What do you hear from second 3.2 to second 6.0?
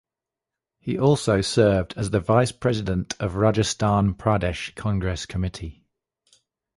Rajasthan Pradesh Congress Committee.